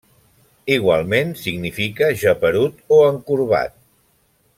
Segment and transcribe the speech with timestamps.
[0.75, 3.77] Igualment significa geperut o encorbat.